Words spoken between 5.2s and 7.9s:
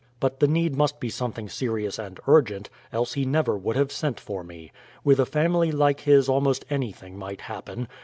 family like his almost anything might happen.